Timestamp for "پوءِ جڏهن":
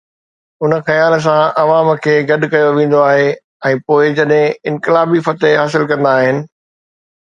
3.87-4.53